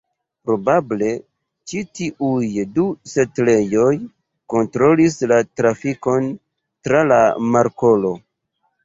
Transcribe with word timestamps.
Probable, 0.49 1.07
ĉi 1.71 1.81
tiuj 1.99 2.47
du 2.77 2.85
setlejoj 3.11 3.91
kontrolis 4.55 5.19
la 5.33 5.37
trafikon 5.61 6.27
tra 6.89 7.03
la 7.13 7.21
markolo. 7.57 8.15